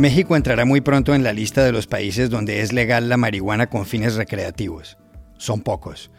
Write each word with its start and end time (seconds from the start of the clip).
México 0.00 0.34
entrará 0.34 0.64
muy 0.64 0.80
pronto 0.80 1.14
en 1.14 1.22
la 1.22 1.34
lista 1.34 1.62
de 1.62 1.72
los 1.72 1.86
países 1.86 2.30
donde 2.30 2.62
es 2.62 2.72
legal 2.72 3.10
la 3.10 3.18
marihuana 3.18 3.68
con 3.68 3.84
fines 3.84 4.14
recreativos. 4.14 4.96
Son 5.36 5.60
pocos. 5.60 6.10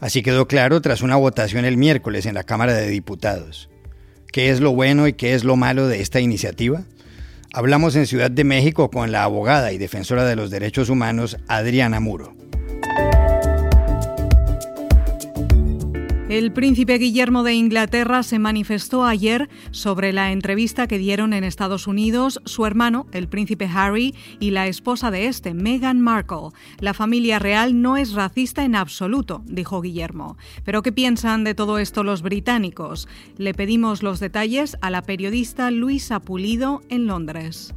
Así 0.00 0.22
quedó 0.22 0.48
claro 0.48 0.80
tras 0.80 1.02
una 1.02 1.16
votación 1.16 1.66
el 1.66 1.76
miércoles 1.76 2.24
en 2.24 2.32
la 2.32 2.44
Cámara 2.44 2.72
de 2.72 2.88
Diputados. 2.88 3.68
¿Qué 4.32 4.48
es 4.48 4.60
lo 4.60 4.72
bueno 4.72 5.06
y 5.06 5.12
qué 5.12 5.34
es 5.34 5.44
lo 5.44 5.56
malo 5.56 5.86
de 5.86 6.00
esta 6.00 6.18
iniciativa? 6.20 6.84
Hablamos 7.52 7.94
en 7.96 8.06
Ciudad 8.06 8.30
de 8.30 8.44
México 8.44 8.90
con 8.90 9.12
la 9.12 9.24
abogada 9.24 9.70
y 9.70 9.76
defensora 9.76 10.24
de 10.24 10.36
los 10.36 10.50
derechos 10.50 10.88
humanos 10.88 11.36
Adriana 11.46 12.00
Muro. 12.00 12.34
El 16.28 16.50
príncipe 16.50 16.98
Guillermo 16.98 17.44
de 17.44 17.54
Inglaterra 17.54 18.24
se 18.24 18.40
manifestó 18.40 19.04
ayer 19.04 19.48
sobre 19.70 20.12
la 20.12 20.32
entrevista 20.32 20.88
que 20.88 20.98
dieron 20.98 21.32
en 21.32 21.44
Estados 21.44 21.86
Unidos 21.86 22.40
su 22.44 22.66
hermano, 22.66 23.06
el 23.12 23.28
príncipe 23.28 23.70
Harry, 23.72 24.12
y 24.40 24.50
la 24.50 24.66
esposa 24.66 25.12
de 25.12 25.28
este, 25.28 25.54
Meghan 25.54 26.00
Markle. 26.00 26.48
La 26.80 26.94
familia 26.94 27.38
real 27.38 27.80
no 27.80 27.96
es 27.96 28.12
racista 28.12 28.64
en 28.64 28.74
absoluto, 28.74 29.42
dijo 29.46 29.80
Guillermo. 29.80 30.36
Pero 30.64 30.82
¿qué 30.82 30.90
piensan 30.90 31.44
de 31.44 31.54
todo 31.54 31.78
esto 31.78 32.02
los 32.02 32.22
británicos? 32.22 33.06
Le 33.38 33.54
pedimos 33.54 34.02
los 34.02 34.18
detalles 34.18 34.76
a 34.80 34.90
la 34.90 35.02
periodista 35.02 35.70
Luisa 35.70 36.18
Pulido 36.18 36.82
en 36.88 37.06
Londres. 37.06 37.72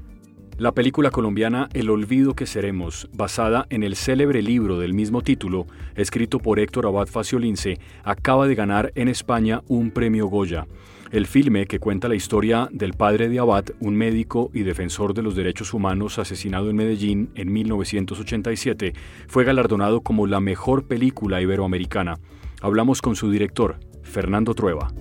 La 0.59 0.73
película 0.73 1.09
colombiana 1.09 1.70
El 1.73 1.90
olvido 1.90 2.36
que 2.36 2.45
seremos, 2.45 3.08
basada 3.13 3.66
en 3.70 3.81
el 3.81 3.95
célebre 3.95 4.41
libro 4.41 4.77
del 4.77 4.94
mismo 4.94 5.22
título, 5.22 5.67
escrito 5.95 6.40
por 6.40 6.59
Héctor 6.59 6.86
Abad 6.86 7.08
Faciolince, 7.08 7.80
acaba 8.04 8.45
de 8.45 8.55
ganar 8.55 8.91
en 8.95 9.08
España 9.08 9.62
un 9.70 9.91
premio 9.91 10.27
Goya. 10.27 10.67
El 11.12 11.27
filme, 11.27 11.66
que 11.66 11.80
cuenta 11.80 12.09
la 12.09 12.16
historia 12.16 12.67
del 12.73 12.91
padre 12.91 13.30
de 13.30 13.39
Abad, 13.39 13.67
un 13.80 13.95
médico 13.95 14.52
y 14.53 14.64
defensor 14.64 15.14
de 15.14 15.23
los 15.23 15.34
derechos 15.34 15.73
humanos 15.73 16.19
asesinado 16.19 16.69
en 16.69 16.75
Medellín 16.75 17.30
en 17.36 17.53
1987, 17.53 18.94
fue 19.30 19.45
galardonado 19.45 20.02
como 20.02 20.28
la 20.28 20.41
mejor 20.41 20.88
película 20.88 21.41
iberoamericana. 21.41 22.19
Hablamos 22.62 23.02
con 23.02 23.16
su 23.16 23.31
director, 23.31 23.80
Fernando 24.03 24.53
Trueba. 24.53 24.91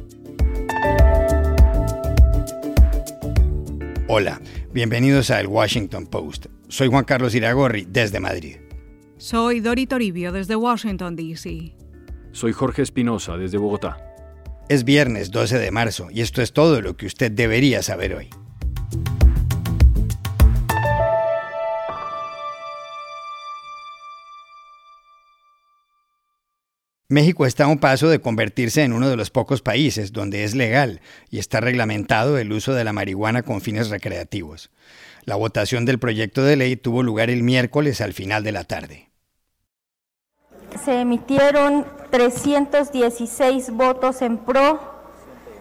Hola, 4.11 4.41
bienvenidos 4.73 5.31
a 5.31 5.39
El 5.39 5.49
Washington 5.49 6.07
Post. 6.07 6.47
Soy 6.69 6.89
Juan 6.89 7.05
Carlos 7.05 7.35
Iragorri 7.35 7.87
desde 7.87 8.21
Madrid. 8.21 8.57
Soy 9.19 9.61
Dori 9.61 9.87
Toribio 9.87 10.33
desde 10.33 10.57
Washington, 10.57 11.15
D.C. 11.15 11.77
Soy 12.33 12.53
Jorge 12.53 12.81
Espinosa 12.81 13.37
desde 13.37 13.59
Bogotá. 13.59 13.99
Es 14.71 14.85
viernes 14.85 15.31
12 15.31 15.59
de 15.59 15.71
marzo 15.71 16.09
y 16.11 16.23
esto 16.23 16.41
es 16.41 16.55
todo 16.55 16.81
lo 16.81 16.97
que 16.97 17.05
usted 17.05 17.31
debería 17.31 17.83
saber 17.83 18.15
hoy. 18.15 18.31
México 27.11 27.47
está 27.47 27.65
a 27.65 27.69
un 27.69 27.79
paso 27.79 28.11
de 28.11 28.21
convertirse 28.21 28.83
en 28.83 28.93
uno 28.93 29.09
de 29.09 29.17
los 29.17 29.31
pocos 29.31 29.63
países 29.63 30.13
donde 30.13 30.45
es 30.45 30.55
legal 30.55 31.01
y 31.31 31.39
está 31.39 31.59
reglamentado 31.59 32.37
el 32.37 32.53
uso 32.53 32.75
de 32.75 32.85
la 32.85 32.93
marihuana 32.93 33.43
con 33.43 33.63
fines 33.63 33.89
recreativos. 33.89 34.71
La 35.25 35.35
votación 35.35 35.87
del 35.87 35.99
proyecto 35.99 36.45
de 36.45 36.57
ley 36.57 36.77
tuvo 36.77 37.03
lugar 37.03 37.31
el 37.31 37.43
miércoles 37.43 38.03
al 38.03 38.13
final 38.13 38.45
de 38.45 38.53
la 38.53 38.65
tarde. 38.65 39.09
Se 40.85 41.01
emitieron 41.01 41.87
316 42.11 43.71
votos 43.71 44.21
en 44.21 44.37
pro, 44.37 44.79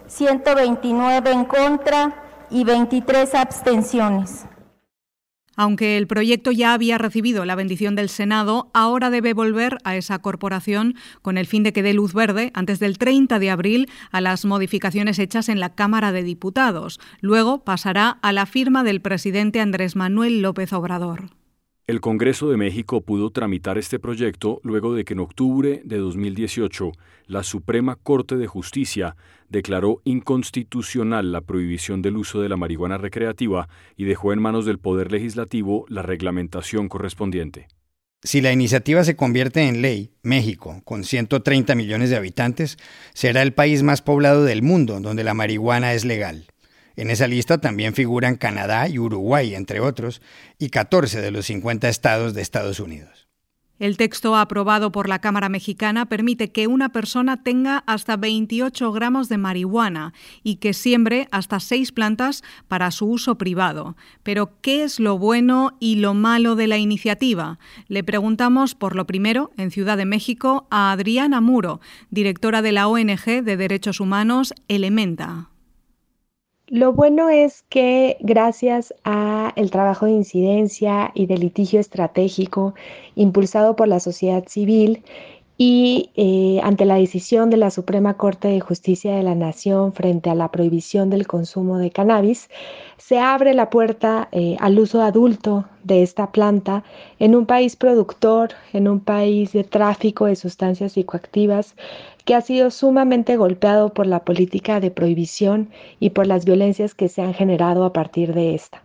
129 0.06 1.30
en 1.30 1.44
contra 1.46 2.24
y 2.50 2.64
23 2.64 3.34
abstenciones. 3.34 4.44
Aunque 5.58 5.98
el 5.98 6.06
proyecto 6.06 6.52
ya 6.52 6.72
había 6.72 6.98
recibido 6.98 7.44
la 7.44 7.56
bendición 7.56 7.96
del 7.96 8.08
Senado, 8.08 8.70
ahora 8.74 9.10
debe 9.10 9.34
volver 9.34 9.78
a 9.82 9.96
esa 9.96 10.20
corporación 10.20 10.94
con 11.20 11.36
el 11.36 11.46
fin 11.46 11.64
de 11.64 11.72
que 11.72 11.82
dé 11.82 11.94
luz 11.94 12.14
verde 12.14 12.52
antes 12.54 12.78
del 12.78 12.96
30 12.96 13.40
de 13.40 13.50
abril 13.50 13.90
a 14.12 14.20
las 14.20 14.44
modificaciones 14.44 15.18
hechas 15.18 15.48
en 15.48 15.58
la 15.58 15.74
Cámara 15.74 16.12
de 16.12 16.22
Diputados. 16.22 17.00
Luego 17.20 17.64
pasará 17.64 18.18
a 18.22 18.32
la 18.32 18.46
firma 18.46 18.84
del 18.84 19.00
presidente 19.00 19.60
Andrés 19.60 19.96
Manuel 19.96 20.42
López 20.42 20.72
Obrador. 20.72 21.37
El 21.88 22.02
Congreso 22.02 22.50
de 22.50 22.58
México 22.58 23.00
pudo 23.00 23.30
tramitar 23.30 23.78
este 23.78 23.98
proyecto 23.98 24.60
luego 24.62 24.94
de 24.94 25.06
que 25.06 25.14
en 25.14 25.20
octubre 25.20 25.80
de 25.86 25.96
2018 25.96 26.92
la 27.26 27.42
Suprema 27.42 27.96
Corte 27.96 28.36
de 28.36 28.46
Justicia 28.46 29.16
declaró 29.48 30.02
inconstitucional 30.04 31.32
la 31.32 31.40
prohibición 31.40 32.02
del 32.02 32.18
uso 32.18 32.42
de 32.42 32.50
la 32.50 32.58
marihuana 32.58 32.98
recreativa 32.98 33.70
y 33.96 34.04
dejó 34.04 34.34
en 34.34 34.42
manos 34.42 34.66
del 34.66 34.78
Poder 34.78 35.10
Legislativo 35.10 35.86
la 35.88 36.02
reglamentación 36.02 36.90
correspondiente. 36.90 37.68
Si 38.22 38.42
la 38.42 38.52
iniciativa 38.52 39.02
se 39.02 39.16
convierte 39.16 39.62
en 39.62 39.80
ley, 39.80 40.12
México, 40.22 40.82
con 40.84 41.04
130 41.04 41.74
millones 41.74 42.10
de 42.10 42.16
habitantes, 42.16 42.76
será 43.14 43.40
el 43.40 43.54
país 43.54 43.82
más 43.82 44.02
poblado 44.02 44.44
del 44.44 44.60
mundo 44.60 45.00
donde 45.00 45.24
la 45.24 45.32
marihuana 45.32 45.94
es 45.94 46.04
legal. 46.04 46.48
En 46.98 47.10
esa 47.10 47.28
lista 47.28 47.58
también 47.58 47.94
figuran 47.94 48.34
Canadá 48.34 48.88
y 48.88 48.98
Uruguay, 48.98 49.54
entre 49.54 49.78
otros, 49.78 50.20
y 50.58 50.70
14 50.70 51.20
de 51.20 51.30
los 51.30 51.46
50 51.46 51.88
estados 51.88 52.34
de 52.34 52.42
Estados 52.42 52.80
Unidos. 52.80 53.28
El 53.78 53.96
texto 53.96 54.34
aprobado 54.34 54.90
por 54.90 55.08
la 55.08 55.20
Cámara 55.20 55.48
Mexicana 55.48 56.06
permite 56.06 56.50
que 56.50 56.66
una 56.66 56.88
persona 56.88 57.44
tenga 57.44 57.84
hasta 57.86 58.16
28 58.16 58.90
gramos 58.90 59.28
de 59.28 59.38
marihuana 59.38 60.12
y 60.42 60.56
que 60.56 60.72
siembre 60.72 61.28
hasta 61.30 61.60
seis 61.60 61.92
plantas 61.92 62.42
para 62.66 62.90
su 62.90 63.06
uso 63.06 63.38
privado. 63.38 63.96
Pero, 64.24 64.60
¿qué 64.60 64.82
es 64.82 64.98
lo 64.98 65.18
bueno 65.18 65.76
y 65.78 66.00
lo 66.00 66.14
malo 66.14 66.56
de 66.56 66.66
la 66.66 66.78
iniciativa? 66.78 67.60
Le 67.86 68.02
preguntamos, 68.02 68.74
por 68.74 68.96
lo 68.96 69.06
primero, 69.06 69.52
en 69.56 69.70
Ciudad 69.70 69.96
de 69.96 70.04
México, 70.04 70.66
a 70.72 70.90
Adriana 70.90 71.40
Muro, 71.40 71.80
directora 72.10 72.60
de 72.60 72.72
la 72.72 72.88
ONG 72.88 73.44
de 73.44 73.56
Derechos 73.56 74.00
Humanos 74.00 74.52
Elementa. 74.66 75.50
Lo 76.70 76.92
bueno 76.92 77.30
es 77.30 77.62
que 77.70 78.18
gracias 78.20 78.94
a 79.02 79.54
el 79.56 79.70
trabajo 79.70 80.04
de 80.04 80.12
incidencia 80.12 81.10
y 81.14 81.24
de 81.24 81.38
litigio 81.38 81.80
estratégico 81.80 82.74
impulsado 83.14 83.74
por 83.74 83.88
la 83.88 84.00
sociedad 84.00 84.44
civil 84.46 85.02
y 85.60 86.10
eh, 86.14 86.60
ante 86.62 86.84
la 86.84 86.94
decisión 86.94 87.50
de 87.50 87.56
la 87.56 87.72
Suprema 87.72 88.14
Corte 88.14 88.46
de 88.46 88.60
Justicia 88.60 89.16
de 89.16 89.24
la 89.24 89.34
Nación 89.34 89.92
frente 89.92 90.30
a 90.30 90.36
la 90.36 90.52
prohibición 90.52 91.10
del 91.10 91.26
consumo 91.26 91.78
de 91.78 91.90
cannabis, 91.90 92.48
se 92.96 93.18
abre 93.18 93.54
la 93.54 93.68
puerta 93.68 94.28
eh, 94.30 94.56
al 94.60 94.78
uso 94.78 95.02
adulto 95.02 95.64
de 95.82 96.04
esta 96.04 96.30
planta 96.30 96.84
en 97.18 97.34
un 97.34 97.44
país 97.44 97.74
productor, 97.74 98.50
en 98.72 98.86
un 98.86 99.00
país 99.00 99.52
de 99.52 99.64
tráfico 99.64 100.26
de 100.26 100.36
sustancias 100.36 100.92
psicoactivas 100.92 101.74
que 102.24 102.36
ha 102.36 102.40
sido 102.40 102.70
sumamente 102.70 103.36
golpeado 103.36 103.92
por 103.92 104.06
la 104.06 104.20
política 104.20 104.78
de 104.78 104.92
prohibición 104.92 105.70
y 105.98 106.10
por 106.10 106.28
las 106.28 106.44
violencias 106.44 106.94
que 106.94 107.08
se 107.08 107.22
han 107.22 107.34
generado 107.34 107.84
a 107.84 107.92
partir 107.92 108.32
de 108.32 108.54
esta. 108.54 108.82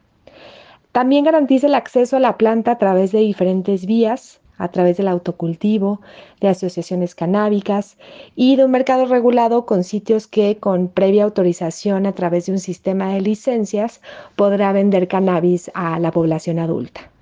También 0.92 1.24
garantiza 1.24 1.68
el 1.68 1.76
acceso 1.76 2.18
a 2.18 2.20
la 2.20 2.38
planta 2.38 2.72
a 2.72 2.78
través 2.80 3.12
de 3.12 3.20
diferentes 3.20 3.86
vías, 3.86 4.40
a 4.58 4.68
través 4.70 4.98
del 4.98 5.08
autocultivo, 5.08 6.02
de 6.42 6.50
asociaciones 6.50 7.16
canábicas 7.16 7.98
y 8.36 8.56
de 8.56 8.66
un 8.66 8.72
mercado 8.72 9.06
regulado 9.06 9.66
con 9.66 9.84
sitios 9.84 10.28
que 10.28 10.58
con 10.58 10.88
previa 10.88 11.24
autorización 11.24 12.06
a 12.06 12.14
través 12.14 12.46
de 12.46 12.54
un 12.54 12.60
sistema 12.60 13.14
de 13.14 13.22
licencias 13.22 14.02
podrá 14.36 14.74
vender 14.74 15.08
cannabis 15.08 15.72
a 15.74 16.00
la 16.00 16.12
población 16.12 16.60
adulta. 16.60 17.13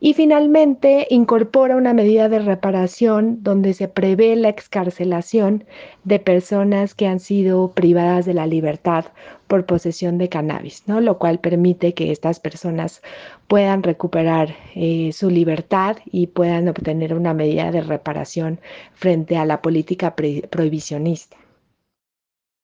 Y 0.00 0.14
finalmente 0.14 1.08
incorpora 1.10 1.76
una 1.76 1.92
medida 1.92 2.28
de 2.28 2.38
reparación 2.38 3.42
donde 3.42 3.74
se 3.74 3.88
prevé 3.88 4.36
la 4.36 4.48
excarcelación 4.48 5.64
de 6.04 6.20
personas 6.20 6.94
que 6.94 7.08
han 7.08 7.18
sido 7.18 7.72
privadas 7.72 8.24
de 8.24 8.34
la 8.34 8.46
libertad 8.46 9.06
por 9.48 9.66
posesión 9.66 10.16
de 10.18 10.28
cannabis, 10.28 10.84
¿no? 10.86 11.00
lo 11.00 11.18
cual 11.18 11.40
permite 11.40 11.94
que 11.94 12.12
estas 12.12 12.38
personas 12.38 13.02
puedan 13.48 13.82
recuperar 13.82 14.54
eh, 14.76 15.10
su 15.12 15.30
libertad 15.30 15.96
y 16.06 16.28
puedan 16.28 16.68
obtener 16.68 17.14
una 17.14 17.34
medida 17.34 17.72
de 17.72 17.80
reparación 17.80 18.60
frente 18.94 19.36
a 19.36 19.44
la 19.44 19.62
política 19.62 20.14
prohibicionista. 20.14 21.36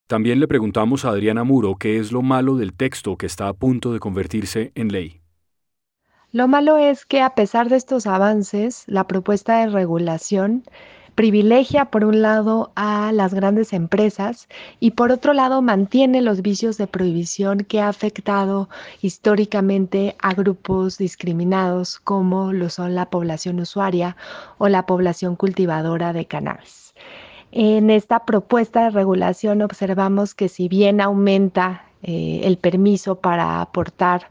También 0.06 0.38
le 0.38 0.46
preguntamos 0.46 1.04
a 1.04 1.08
Adriana 1.08 1.44
Muro 1.44 1.76
qué 1.76 1.98
es 1.98 2.12
lo 2.12 2.20
malo 2.20 2.56
del 2.56 2.74
texto 2.74 3.16
que 3.16 3.26
está 3.26 3.48
a 3.48 3.54
punto 3.54 3.92
de 3.92 4.00
convertirse 4.00 4.70
en 4.74 4.92
ley. 4.92 5.23
Lo 6.34 6.48
malo 6.48 6.78
es 6.78 7.06
que 7.06 7.22
a 7.22 7.36
pesar 7.36 7.68
de 7.68 7.76
estos 7.76 8.08
avances, 8.08 8.82
la 8.88 9.06
propuesta 9.06 9.60
de 9.60 9.68
regulación 9.68 10.64
privilegia 11.14 11.84
por 11.84 12.04
un 12.04 12.22
lado 12.22 12.72
a 12.74 13.12
las 13.12 13.34
grandes 13.34 13.72
empresas 13.72 14.48
y 14.80 14.90
por 14.90 15.12
otro 15.12 15.32
lado 15.32 15.62
mantiene 15.62 16.22
los 16.22 16.42
vicios 16.42 16.76
de 16.76 16.88
prohibición 16.88 17.58
que 17.58 17.80
ha 17.80 17.88
afectado 17.88 18.68
históricamente 19.00 20.16
a 20.20 20.34
grupos 20.34 20.98
discriminados 20.98 22.00
como 22.00 22.52
lo 22.52 22.68
son 22.68 22.96
la 22.96 23.10
población 23.10 23.60
usuaria 23.60 24.16
o 24.58 24.68
la 24.68 24.86
población 24.86 25.36
cultivadora 25.36 26.12
de 26.12 26.26
cannabis. 26.26 26.94
En 27.52 27.90
esta 27.90 28.24
propuesta 28.24 28.82
de 28.82 28.90
regulación 28.90 29.62
observamos 29.62 30.34
que 30.34 30.48
si 30.48 30.66
bien 30.66 31.00
aumenta 31.00 31.84
eh, 32.02 32.40
el 32.42 32.58
permiso 32.58 33.20
para 33.20 33.60
aportar 33.60 34.26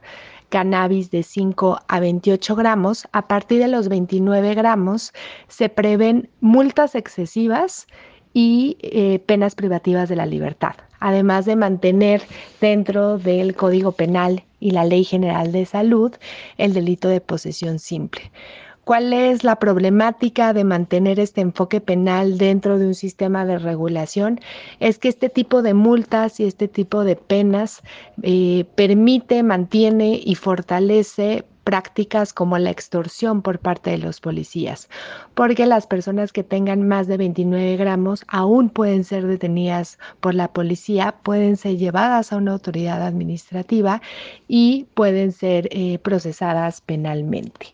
cannabis 0.54 1.10
de 1.10 1.24
5 1.24 1.80
a 1.88 2.00
28 2.00 2.56
gramos, 2.56 3.08
a 3.12 3.28
partir 3.28 3.58
de 3.58 3.68
los 3.68 3.90
29 3.90 4.54
gramos 4.54 5.12
se 5.48 5.68
prevén 5.68 6.30
multas 6.42 6.94
excesivas 6.94 7.88
y 8.36 8.78
eh, 8.82 9.18
penas 9.26 9.56
privativas 9.56 10.10
de 10.10 10.16
la 10.16 10.28
libertad, 10.28 10.76
además 11.00 11.46
de 11.46 11.56
mantener 11.56 12.22
dentro 12.62 13.18
del 13.18 13.56
Código 13.56 13.94
Penal 13.94 14.44
y 14.60 14.70
la 14.70 14.86
Ley 14.86 15.04
General 15.04 15.52
de 15.52 15.66
Salud 15.66 16.14
el 16.60 16.74
delito 16.74 17.08
de 17.08 17.20
posesión 17.20 17.80
simple. 17.80 18.32
¿Cuál 18.84 19.14
es 19.14 19.46
la 19.46 19.56
problemática 19.56 20.52
de 20.52 20.66
mantener 20.66 21.18
este 21.18 21.40
enfoque 21.40 21.80
penal 21.80 22.38
dentro 22.38 22.78
de 22.78 22.88
un 22.88 22.96
sistema 22.96 23.46
de 23.46 23.58
regulación? 23.58 24.42
Es 24.82 25.00
que 25.00 25.08
este 25.08 25.30
tipo 25.30 25.62
de 25.62 25.74
multas 25.74 26.42
y 26.42 26.44
este 26.44 26.68
tipo 26.68 27.06
de 27.06 27.16
penas 27.16 27.82
eh, 28.24 28.66
permite, 28.76 29.42
mantiene 29.42 30.20
y 30.22 30.36
fortalece 30.36 31.46
prácticas 31.64 32.34
como 32.34 32.58
la 32.58 32.72
extorsión 32.72 33.42
por 33.42 33.60
parte 33.60 33.92
de 33.92 34.00
los 34.00 34.20
policías, 34.20 34.90
porque 35.34 35.66
las 35.66 35.88
personas 35.88 36.34
que 36.34 36.44
tengan 36.44 36.86
más 36.86 37.08
de 37.08 37.16
29 37.16 37.78
gramos 37.78 38.26
aún 38.28 38.70
pueden 38.70 39.06
ser 39.06 39.26
detenidas 39.28 39.98
por 40.20 40.36
la 40.36 40.50
policía, 40.50 41.16
pueden 41.24 41.56
ser 41.56 41.78
llevadas 41.78 42.34
a 42.34 42.36
una 42.36 42.52
autoridad 42.52 43.02
administrativa 43.02 44.02
y 44.50 44.88
pueden 44.94 45.32
ser 45.32 45.70
eh, 45.72 46.00
procesadas 46.00 46.82
penalmente. 46.82 47.74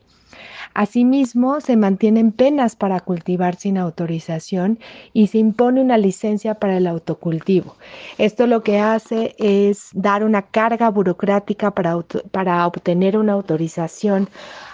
Asimismo, 0.74 1.62
se 1.62 1.76
mantienen 1.76 2.32
penas 2.32 2.76
para 2.76 3.00
cultivar 3.00 3.56
sin 3.56 3.78
autorización 3.78 4.80
y 5.14 5.28
se 5.28 5.40
impone 5.40 5.82
una 5.82 5.98
licencia 5.98 6.56
para 6.56 6.78
el 6.78 6.88
autocultivo. 6.88 7.76
Esto 8.18 8.48
lo 8.48 8.62
que 8.64 8.80
hace 8.80 9.36
es 9.40 9.90
dar 9.94 10.24
una 10.24 10.44
carga 10.44 10.90
burocrática 10.90 11.72
para, 11.72 11.98
obtener 11.98 13.18
una 13.18 13.34
autorización 13.34 14.30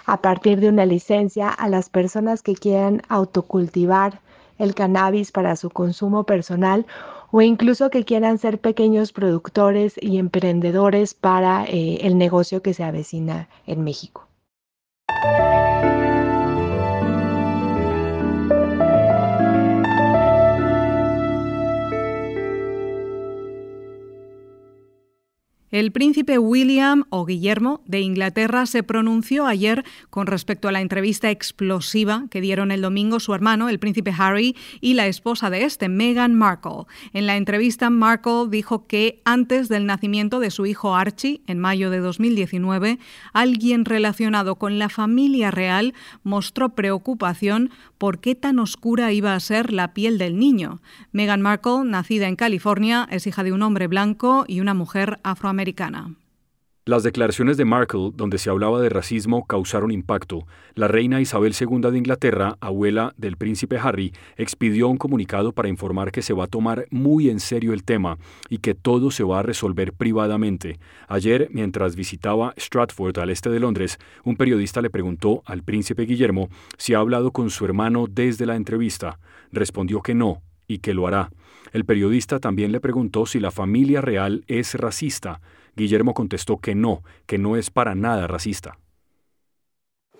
a 0.05 0.21
partir 0.21 0.59
de 0.59 0.69
una 0.69 0.85
licencia 0.85 1.49
a 1.49 1.69
las 1.69 1.89
personas 1.89 2.41
que 2.41 2.55
quieran 2.55 3.01
autocultivar 3.07 4.19
el 4.57 4.75
cannabis 4.75 5.31
para 5.31 5.55
su 5.55 5.69
consumo 5.69 6.23
personal 6.23 6.85
o 7.31 7.41
incluso 7.41 7.89
que 7.89 8.05
quieran 8.05 8.37
ser 8.37 8.59
pequeños 8.59 9.11
productores 9.11 9.95
y 9.99 10.19
emprendedores 10.19 11.13
para 11.13 11.65
eh, 11.65 11.99
el 12.01 12.17
negocio 12.17 12.61
que 12.61 12.73
se 12.73 12.83
avecina 12.83 13.49
en 13.65 13.83
México. 13.83 14.24
El 25.75 25.91
príncipe 25.91 26.39
William 26.39 27.03
o 27.09 27.25
Guillermo 27.25 27.81
de 27.85 27.99
Inglaterra 27.99 28.65
se 28.65 28.81
pronunció 28.81 29.45
ayer 29.45 29.83
con 30.09 30.25
respecto 30.25 30.69
a 30.69 30.71
la 30.71 30.79
entrevista 30.79 31.29
explosiva 31.31 32.27
que 32.31 32.39
dieron 32.39 32.71
el 32.71 32.81
domingo 32.81 33.19
su 33.19 33.33
hermano, 33.33 33.67
el 33.67 33.77
príncipe 33.77 34.13
Harry, 34.17 34.55
y 34.79 34.93
la 34.93 35.07
esposa 35.07 35.49
de 35.49 35.65
este, 35.65 35.89
Meghan 35.89 36.33
Markle. 36.33 36.85
En 37.11 37.27
la 37.27 37.35
entrevista, 37.35 37.89
Markle 37.89 38.45
dijo 38.49 38.87
que 38.87 39.21
antes 39.25 39.67
del 39.67 39.85
nacimiento 39.85 40.39
de 40.39 40.49
su 40.49 40.65
hijo 40.65 40.95
Archie, 40.95 41.41
en 41.45 41.59
mayo 41.59 41.89
de 41.89 41.99
2019, 41.99 42.97
alguien 43.33 43.83
relacionado 43.83 44.55
con 44.55 44.79
la 44.79 44.87
familia 44.87 45.51
real 45.51 45.93
mostró 46.23 46.69
preocupación 46.69 47.69
por 47.97 48.19
qué 48.19 48.33
tan 48.33 48.59
oscura 48.59 49.11
iba 49.11 49.35
a 49.35 49.39
ser 49.41 49.73
la 49.73 49.93
piel 49.93 50.19
del 50.19 50.39
niño. 50.39 50.79
Meghan 51.11 51.41
Markle, 51.41 51.83
nacida 51.83 52.29
en 52.29 52.37
California, 52.37 53.09
es 53.11 53.27
hija 53.27 53.43
de 53.43 53.51
un 53.51 53.61
hombre 53.61 53.87
blanco 53.87 54.45
y 54.47 54.61
una 54.61 54.73
mujer 54.73 55.19
afroamericana. 55.23 55.64
Las 56.87 57.01
declaraciones 57.01 57.57
de 57.57 57.65
Markle, 57.65 58.11
donde 58.13 58.37
se 58.37 58.51
hablaba 58.51 58.79
de 58.79 58.89
racismo, 58.89 59.47
causaron 59.47 59.89
impacto. 59.89 60.45
La 60.75 60.87
reina 60.87 61.19
Isabel 61.19 61.55
II 61.59 61.89
de 61.89 61.97
Inglaterra, 61.97 62.57
abuela 62.61 63.11
del 63.17 63.37
príncipe 63.37 63.79
Harry, 63.79 64.13
expidió 64.37 64.87
un 64.87 64.97
comunicado 64.97 65.51
para 65.51 65.67
informar 65.67 66.11
que 66.11 66.21
se 66.21 66.33
va 66.33 66.43
a 66.43 66.47
tomar 66.47 66.85
muy 66.91 67.31
en 67.31 67.39
serio 67.39 67.73
el 67.73 67.83
tema 67.83 68.19
y 68.49 68.59
que 68.59 68.75
todo 68.75 69.09
se 69.09 69.23
va 69.23 69.39
a 69.39 69.41
resolver 69.41 69.93
privadamente. 69.93 70.77
Ayer, 71.07 71.49
mientras 71.51 71.95
visitaba 71.95 72.53
Stratford, 72.55 73.17
al 73.17 73.31
este 73.31 73.49
de 73.49 73.59
Londres, 73.59 73.97
un 74.23 74.35
periodista 74.35 74.79
le 74.79 74.91
preguntó 74.91 75.41
al 75.45 75.63
príncipe 75.63 76.03
Guillermo 76.03 76.49
si 76.77 76.93
ha 76.93 76.99
hablado 76.99 77.31
con 77.31 77.49
su 77.49 77.65
hermano 77.65 78.05
desde 78.07 78.45
la 78.45 78.55
entrevista. 78.55 79.17
Respondió 79.51 80.03
que 80.03 80.13
no 80.13 80.43
y 80.67 80.79
que 80.79 80.93
lo 80.93 81.07
hará. 81.07 81.29
El 81.73 81.85
periodista 81.85 82.39
también 82.39 82.71
le 82.71 82.79
preguntó 82.79 83.25
si 83.25 83.39
la 83.39 83.51
familia 83.51 84.01
real 84.01 84.43
es 84.47 84.75
racista. 84.75 85.41
Guillermo 85.75 86.13
contestó 86.13 86.57
que 86.57 86.75
no, 86.75 87.03
que 87.25 87.37
no 87.37 87.57
es 87.57 87.69
para 87.69 87.95
nada 87.95 88.27
racista. 88.27 88.77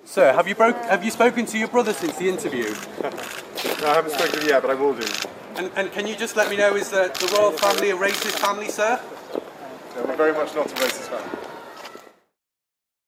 Sir, 0.03 0.33
have 0.33 0.47
you, 0.47 0.55
broke, 0.55 0.77
have 0.87 1.03
you 1.03 1.09
spoken 1.09 1.45
to 1.47 1.57
your 1.57 1.69
brother 1.69 1.91
since 1.91 2.15
the 2.17 2.29
interview? 2.29 2.65
no, 3.81 3.87
I 3.87 3.95
haven't 3.95 4.13
spoken 4.13 4.47
yet, 4.47 4.61
but 4.61 4.69
I 4.69 4.75
will 4.75 4.93
do. 4.93 5.07
And, 5.57 5.71
and 5.75 5.91
can 5.91 6.05
you 6.05 6.15
just 6.15 6.35
let 6.35 6.47
me 6.49 6.57
know, 6.57 6.75
is 6.75 6.91
the, 6.91 7.09
the 7.19 7.35
royal 7.35 7.51
family 7.51 7.89
a 7.89 7.95
racist 7.95 8.37
family, 8.37 8.69
sir? 8.69 8.99
No, 9.95 10.03
we're 10.03 10.15
very 10.15 10.33
much 10.33 10.53
not 10.53 10.71
a 10.71 10.75
racist 10.75 11.09
family. 11.09 11.44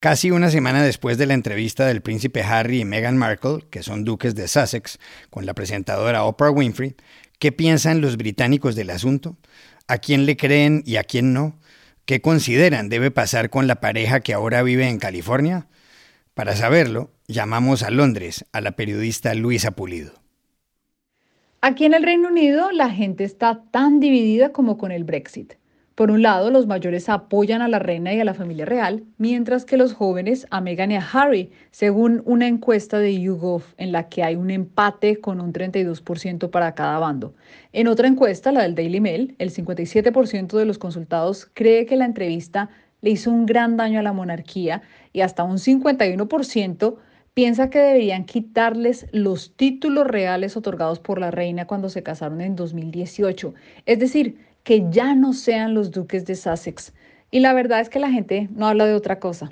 Casi 0.07 0.31
una 0.31 0.49
semana 0.49 0.81
después 0.81 1.17
de 1.17 1.25
la 1.25 1.33
entrevista 1.33 1.85
del 1.85 1.99
príncipe 1.99 2.41
Harry 2.41 2.79
y 2.79 2.85
Meghan 2.85 3.17
Markle, 3.17 3.65
que 3.69 3.83
son 3.83 4.05
duques 4.05 4.35
de 4.35 4.47
Sussex, 4.47 4.99
con 5.29 5.45
la 5.45 5.53
presentadora 5.53 6.23
Oprah 6.23 6.49
Winfrey, 6.49 6.95
¿qué 7.39 7.51
piensan 7.51 7.99
los 7.99 8.15
británicos 8.15 8.77
del 8.77 8.89
asunto? 8.89 9.35
¿A 9.85 9.97
quién 9.97 10.25
le 10.25 10.37
creen 10.37 10.81
y 10.85 10.95
a 10.95 11.03
quién 11.03 11.33
no? 11.33 11.59
¿Qué 12.05 12.21
consideran 12.21 12.87
debe 12.87 13.11
pasar 13.11 13.49
con 13.49 13.67
la 13.67 13.81
pareja 13.81 14.21
que 14.21 14.33
ahora 14.33 14.63
vive 14.63 14.87
en 14.87 14.97
California? 14.97 15.67
Para 16.33 16.55
saberlo, 16.55 17.11
llamamos 17.27 17.83
a 17.83 17.89
Londres 17.89 18.45
a 18.53 18.61
la 18.61 18.77
periodista 18.77 19.33
Luisa 19.33 19.71
Pulido. 19.71 20.13
Aquí 21.59 21.83
en 21.83 21.93
el 21.93 22.03
Reino 22.03 22.29
Unido 22.29 22.71
la 22.71 22.91
gente 22.91 23.25
está 23.25 23.61
tan 23.71 23.99
dividida 23.99 24.53
como 24.53 24.77
con 24.77 24.93
el 24.93 25.03
Brexit. 25.03 25.55
Por 25.97 26.11
un 26.11 26.21
lado, 26.21 26.51
los 26.51 26.67
mayores 26.67 27.09
apoyan 27.09 27.63
a 27.63 27.67
la 27.67 27.79
reina 27.79 28.13
y 28.13 28.19
a 28.19 28.23
la 28.23 28.35
familia 28.35 28.65
real, 28.65 29.03
mientras 29.17 29.65
que 29.65 29.77
los 29.77 29.95
jóvenes 29.95 30.45
a 30.51 30.61
Meghan 30.61 30.91
y 30.91 30.95
a 30.95 31.01
Harry, 31.11 31.49
según 31.71 32.21
una 32.25 32.45
encuesta 32.45 32.99
de 32.99 33.19
YouGov 33.19 33.63
en 33.77 33.91
la 33.91 34.07
que 34.07 34.21
hay 34.21 34.35
un 34.35 34.51
empate 34.51 35.19
con 35.19 35.41
un 35.41 35.53
32% 35.53 36.51
para 36.51 36.75
cada 36.75 36.99
bando. 36.99 37.33
En 37.73 37.87
otra 37.87 38.07
encuesta, 38.07 38.51
la 38.51 38.61
del 38.61 38.75
Daily 38.75 38.99
Mail, 38.99 39.35
el 39.39 39.49
57% 39.49 40.55
de 40.55 40.65
los 40.65 40.77
consultados 40.77 41.49
cree 41.51 41.87
que 41.87 41.95
la 41.95 42.05
entrevista 42.05 42.69
le 43.01 43.09
hizo 43.09 43.31
un 43.31 43.47
gran 43.47 43.75
daño 43.75 43.99
a 43.99 44.03
la 44.03 44.13
monarquía 44.13 44.83
y 45.13 45.21
hasta 45.21 45.43
un 45.45 45.57
51% 45.57 46.97
piensa 47.37 47.69
que 47.69 47.77
deberían 47.77 48.25
quitarles 48.25 49.05
los 49.11 49.55
títulos 49.55 50.07
reales 50.07 50.57
otorgados 50.57 50.99
por 50.99 51.19
la 51.19 51.29
reina 51.29 51.65
cuando 51.65 51.87
se 51.89 52.01
casaron 52.01 52.41
en 52.41 52.55
2018. 52.55 53.53
Es 53.85 53.99
decir, 53.99 54.46
que 54.67 54.85
ya 54.89 55.15
no 55.15 55.31
sean 55.31 55.73
los 55.73 55.91
duques 55.91 56.25
de 56.25 56.35
Sussex. 56.35 56.93
Y 57.31 57.39
la 57.39 57.53
verdad 57.53 57.79
es 57.79 57.87
que 57.87 57.99
la 57.99 58.11
gente 58.11 58.49
no 58.51 58.67
habla 58.67 58.85
de 58.85 58.95
otra 58.95 59.17
cosa. 59.17 59.49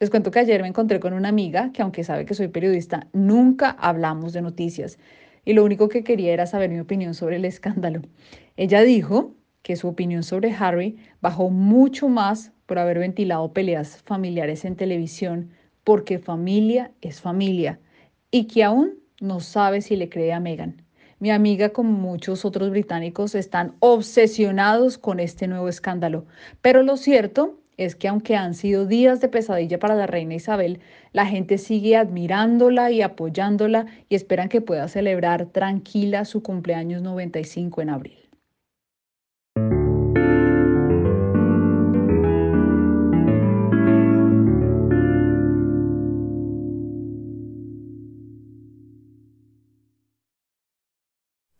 Les 0.00 0.10
cuento 0.10 0.32
que 0.32 0.40
ayer 0.40 0.62
me 0.62 0.66
encontré 0.66 0.98
con 0.98 1.12
una 1.12 1.28
amiga 1.28 1.70
que 1.72 1.80
aunque 1.80 2.02
sabe 2.02 2.26
que 2.26 2.34
soy 2.34 2.48
periodista, 2.48 3.06
nunca 3.12 3.70
hablamos 3.70 4.32
de 4.32 4.42
noticias. 4.42 4.98
Y 5.44 5.52
lo 5.52 5.62
único 5.62 5.88
que 5.88 6.02
quería 6.02 6.32
era 6.32 6.44
saber 6.46 6.70
mi 6.70 6.80
opinión 6.80 7.14
sobre 7.14 7.36
el 7.36 7.44
escándalo. 7.44 8.02
Ella 8.56 8.82
dijo 8.82 9.32
que 9.62 9.76
su 9.76 9.86
opinión 9.86 10.24
sobre 10.24 10.52
Harry 10.52 10.96
bajó 11.20 11.50
mucho 11.50 12.08
más 12.08 12.50
por 12.66 12.80
haber 12.80 12.98
ventilado 12.98 13.52
peleas 13.52 14.02
familiares 14.02 14.64
en 14.64 14.74
televisión, 14.74 15.50
porque 15.84 16.18
familia 16.18 16.90
es 17.00 17.20
familia, 17.20 17.78
y 18.32 18.48
que 18.48 18.64
aún 18.64 18.98
no 19.20 19.38
sabe 19.38 19.82
si 19.82 19.94
le 19.94 20.08
cree 20.08 20.32
a 20.32 20.40
Meghan. 20.40 20.82
Mi 21.20 21.30
amiga, 21.32 21.70
como 21.70 21.90
muchos 21.90 22.44
otros 22.44 22.70
británicos, 22.70 23.34
están 23.34 23.74
obsesionados 23.80 24.98
con 24.98 25.18
este 25.18 25.48
nuevo 25.48 25.68
escándalo. 25.68 26.26
Pero 26.62 26.84
lo 26.84 26.96
cierto 26.96 27.58
es 27.76 27.96
que 27.96 28.06
aunque 28.06 28.36
han 28.36 28.54
sido 28.54 28.86
días 28.86 29.20
de 29.20 29.28
pesadilla 29.28 29.80
para 29.80 29.96
la 29.96 30.06
reina 30.06 30.34
Isabel, 30.34 30.80
la 31.12 31.26
gente 31.26 31.58
sigue 31.58 31.96
admirándola 31.96 32.92
y 32.92 33.02
apoyándola 33.02 33.86
y 34.08 34.14
esperan 34.14 34.48
que 34.48 34.60
pueda 34.60 34.86
celebrar 34.86 35.46
tranquila 35.46 36.24
su 36.24 36.42
cumpleaños 36.42 37.02
95 37.02 37.82
en 37.82 37.90
abril. 37.90 38.27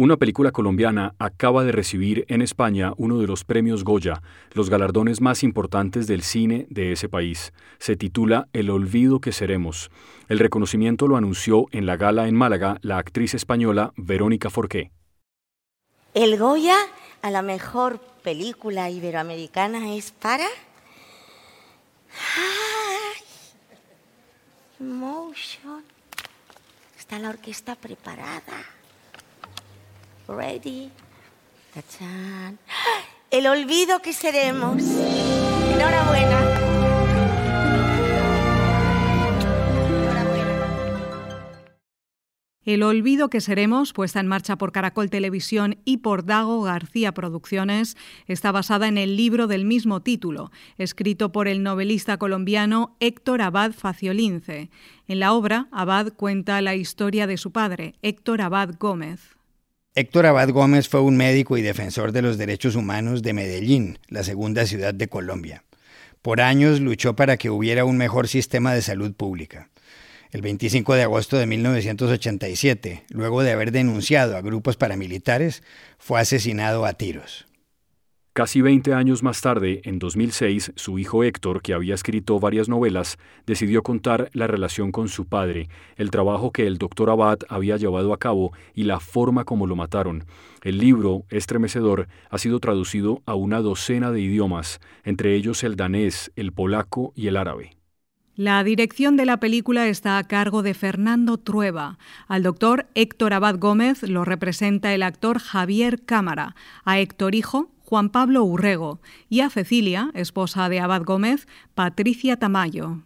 Una 0.00 0.16
película 0.16 0.52
colombiana 0.52 1.16
acaba 1.18 1.64
de 1.64 1.72
recibir 1.72 2.24
en 2.28 2.40
España 2.40 2.92
uno 2.98 3.18
de 3.18 3.26
los 3.26 3.42
premios 3.42 3.82
Goya, 3.82 4.22
los 4.52 4.70
galardones 4.70 5.20
más 5.20 5.42
importantes 5.42 6.06
del 6.06 6.22
cine 6.22 6.68
de 6.70 6.92
ese 6.92 7.08
país. 7.08 7.52
Se 7.80 7.96
titula 7.96 8.46
El 8.52 8.70
olvido 8.70 9.20
que 9.20 9.32
seremos. 9.32 9.90
El 10.28 10.38
reconocimiento 10.38 11.08
lo 11.08 11.16
anunció 11.16 11.66
en 11.72 11.84
la 11.84 11.96
gala 11.96 12.28
en 12.28 12.36
Málaga 12.36 12.78
la 12.80 12.98
actriz 12.98 13.34
española 13.34 13.92
Verónica 13.96 14.50
Forqué. 14.50 14.92
El 16.14 16.38
Goya 16.38 16.76
a 17.20 17.32
la 17.32 17.42
mejor 17.42 17.98
película 18.22 18.90
iberoamericana 18.90 19.96
es 19.96 20.12
para... 20.12 20.46
Motion. 24.78 25.82
Está 26.96 27.18
la 27.18 27.30
orquesta 27.30 27.74
preparada. 27.74 28.77
Ready. 30.28 30.90
El 33.30 33.46
olvido 33.46 34.00
que 34.00 34.12
seremos. 34.12 34.82
Enhorabuena. 34.82 36.68
El 42.66 42.82
olvido 42.82 43.30
que 43.30 43.40
seremos, 43.40 43.94
puesta 43.94 44.20
en 44.20 44.26
marcha 44.26 44.56
por 44.58 44.72
Caracol 44.72 45.08
Televisión 45.08 45.78
y 45.86 45.98
por 45.98 46.26
Dago 46.26 46.60
García 46.60 47.12
Producciones, 47.12 47.96
está 48.26 48.52
basada 48.52 48.88
en 48.88 48.98
el 48.98 49.16
libro 49.16 49.46
del 49.46 49.64
mismo 49.64 50.02
título, 50.02 50.50
escrito 50.76 51.32
por 51.32 51.48
el 51.48 51.62
novelista 51.62 52.18
colombiano 52.18 52.94
Héctor 53.00 53.40
Abad 53.40 53.72
Faciolince. 53.72 54.68
En 55.06 55.20
la 55.20 55.32
obra, 55.32 55.68
Abad 55.72 56.12
cuenta 56.12 56.60
la 56.60 56.74
historia 56.74 57.26
de 57.26 57.38
su 57.38 57.52
padre, 57.52 57.94
Héctor 58.02 58.42
Abad 58.42 58.74
Gómez. 58.78 59.37
Héctor 59.98 60.26
Abad 60.26 60.50
Gómez 60.50 60.88
fue 60.88 61.00
un 61.00 61.16
médico 61.16 61.56
y 61.56 61.62
defensor 61.62 62.12
de 62.12 62.22
los 62.22 62.38
derechos 62.38 62.76
humanos 62.76 63.20
de 63.20 63.32
Medellín, 63.32 63.98
la 64.06 64.22
segunda 64.22 64.64
ciudad 64.64 64.94
de 64.94 65.08
Colombia. 65.08 65.64
Por 66.22 66.40
años 66.40 66.78
luchó 66.78 67.16
para 67.16 67.36
que 67.36 67.50
hubiera 67.50 67.84
un 67.84 67.96
mejor 67.96 68.28
sistema 68.28 68.72
de 68.72 68.82
salud 68.82 69.12
pública 69.12 69.70
el 70.30 70.40
25 70.40 70.94
de 70.94 71.02
agosto 71.02 71.36
de 71.36 71.46
1987, 71.46 73.06
luego 73.08 73.42
de 73.42 73.50
haber 73.50 73.72
denunciado 73.72 74.36
a 74.36 74.40
grupos 74.40 74.76
paramilitares, 74.76 75.64
fue 75.98 76.20
asesinado 76.20 76.84
a 76.84 76.92
tiros. 76.92 77.47
Casi 78.38 78.60
20 78.62 78.94
años 78.94 79.24
más 79.24 79.40
tarde, 79.40 79.80
en 79.82 79.98
2006, 79.98 80.70
su 80.76 81.00
hijo 81.00 81.24
Héctor, 81.24 81.60
que 81.60 81.74
había 81.74 81.96
escrito 81.96 82.38
varias 82.38 82.68
novelas, 82.68 83.18
decidió 83.48 83.82
contar 83.82 84.30
la 84.32 84.46
relación 84.46 84.92
con 84.92 85.08
su 85.08 85.26
padre, 85.26 85.68
el 85.96 86.12
trabajo 86.12 86.52
que 86.52 86.68
el 86.68 86.78
doctor 86.78 87.10
Abad 87.10 87.40
había 87.48 87.76
llevado 87.78 88.12
a 88.12 88.18
cabo 88.20 88.52
y 88.76 88.84
la 88.84 89.00
forma 89.00 89.42
como 89.42 89.66
lo 89.66 89.74
mataron. 89.74 90.24
El 90.62 90.78
libro, 90.78 91.24
estremecedor, 91.30 92.06
ha 92.30 92.38
sido 92.38 92.60
traducido 92.60 93.22
a 93.26 93.34
una 93.34 93.60
docena 93.60 94.12
de 94.12 94.20
idiomas, 94.20 94.78
entre 95.02 95.34
ellos 95.34 95.64
el 95.64 95.74
danés, 95.74 96.30
el 96.36 96.52
polaco 96.52 97.12
y 97.16 97.26
el 97.26 97.38
árabe. 97.38 97.72
La 98.36 98.62
dirección 98.62 99.16
de 99.16 99.26
la 99.26 99.40
película 99.40 99.88
está 99.88 100.16
a 100.16 100.22
cargo 100.22 100.62
de 100.62 100.74
Fernando 100.74 101.38
Trueba. 101.38 101.98
Al 102.28 102.44
doctor 102.44 102.86
Héctor 102.94 103.32
Abad 103.32 103.58
Gómez 103.58 104.04
lo 104.04 104.24
representa 104.24 104.94
el 104.94 105.02
actor 105.02 105.40
Javier 105.40 106.04
Cámara, 106.04 106.54
a 106.84 107.00
Héctor 107.00 107.34
Hijo, 107.34 107.72
Juan 107.88 108.10
Pablo 108.10 108.44
Urrego, 108.44 109.00
y 109.30 109.40
a 109.40 109.48
Cecilia, 109.48 110.10
esposa 110.12 110.68
de 110.68 110.78
Abad 110.78 111.04
Gómez, 111.04 111.48
Patricia 111.74 112.38
Tamayo. 112.38 112.98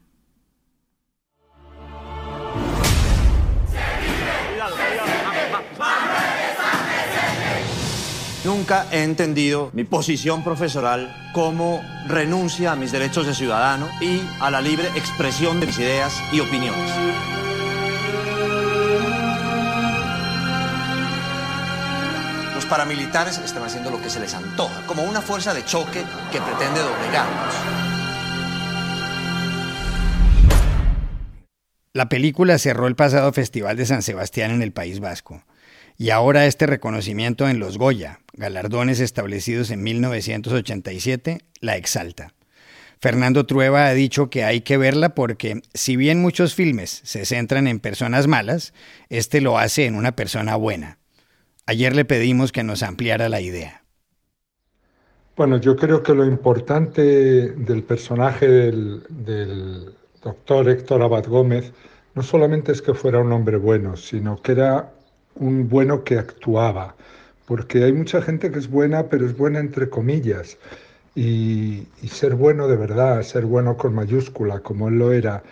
Nunca 8.44 8.88
he 8.90 9.04
entendido 9.04 9.70
mi 9.72 9.84
posición 9.84 10.42
profesoral 10.42 11.14
como 11.32 11.80
renuncia 12.08 12.72
a 12.72 12.76
mis 12.76 12.90
derechos 12.90 13.24
de 13.24 13.34
ciudadano 13.34 13.88
y 14.00 14.20
a 14.40 14.50
la 14.50 14.60
libre 14.60 14.88
expresión 14.96 15.60
de 15.60 15.66
mis 15.66 15.78
ideas 15.78 16.20
y 16.32 16.40
opiniones. 16.40 16.90
Paramilitares 22.72 23.36
están 23.36 23.64
haciendo 23.64 23.90
lo 23.90 24.00
que 24.00 24.08
se 24.08 24.18
les 24.18 24.32
antoja, 24.32 24.86
como 24.86 25.02
una 25.02 25.20
fuerza 25.20 25.52
de 25.52 25.62
choque 25.62 26.02
que 26.32 26.40
pretende 26.40 26.80
doblegarnos. 26.80 27.54
La 31.92 32.08
película 32.08 32.56
cerró 32.56 32.86
el 32.86 32.96
pasado 32.96 33.30
Festival 33.34 33.76
de 33.76 33.84
San 33.84 34.00
Sebastián 34.00 34.52
en 34.52 34.62
el 34.62 34.72
País 34.72 35.00
Vasco. 35.00 35.44
Y 35.98 36.08
ahora 36.08 36.46
este 36.46 36.66
reconocimiento 36.66 37.46
en 37.46 37.58
los 37.58 37.76
Goya, 37.76 38.20
galardones 38.32 39.00
establecidos 39.00 39.70
en 39.70 39.82
1987, 39.82 41.42
la 41.60 41.76
exalta. 41.76 42.32
Fernando 43.02 43.44
Trueba 43.44 43.84
ha 43.84 43.92
dicho 43.92 44.30
que 44.30 44.44
hay 44.44 44.62
que 44.62 44.78
verla 44.78 45.14
porque, 45.14 45.60
si 45.74 45.96
bien 45.96 46.22
muchos 46.22 46.54
filmes 46.54 47.02
se 47.04 47.26
centran 47.26 47.66
en 47.66 47.80
personas 47.80 48.28
malas, 48.28 48.72
este 49.10 49.42
lo 49.42 49.58
hace 49.58 49.84
en 49.84 49.94
una 49.94 50.16
persona 50.16 50.56
buena. 50.56 51.01
Ayer 51.66 51.94
le 51.94 52.04
pedimos 52.04 52.50
que 52.50 52.64
nos 52.64 52.82
ampliara 52.82 53.28
la 53.28 53.40
idea. 53.40 53.82
Bueno, 55.36 55.58
yo 55.58 55.76
creo 55.76 56.02
que 56.02 56.12
lo 56.12 56.26
importante 56.26 57.02
del 57.50 57.82
personaje 57.84 58.46
del, 58.46 59.94
doctor 60.22 60.68
Héctor 60.68 61.02
Abad 61.02 61.26
Gómez 61.26 61.72
no 62.14 62.22
solamente 62.22 62.72
es 62.72 62.82
que 62.82 62.94
fuera 62.94 63.20
un 63.20 63.32
hombre 63.32 63.56
bueno, 63.56 63.96
sino 63.96 64.40
que 64.42 64.52
era 64.52 64.92
un 65.36 65.68
bueno 65.68 66.04
que 66.04 66.18
actuaba, 66.18 66.94
porque 67.46 67.84
hay 67.84 67.92
mucha 67.92 68.20
gente 68.20 68.50
que 68.50 68.58
es 68.58 68.68
buena, 68.68 69.08
pero 69.08 69.24
es 69.24 69.36
buena 69.36 69.58
entre 69.60 69.88
comillas. 69.88 70.58
Y, 71.14 71.86
ser 72.08 72.34
bueno 72.34 72.68
de 72.68 72.76
verdad, 72.76 73.22
ser 73.22 73.46
bueno 73.46 73.76
con 73.76 73.94
mayúscula, 73.94 74.60
como 74.60 74.88
él 74.88 74.98
lo 74.98 75.12
era, 75.12 75.42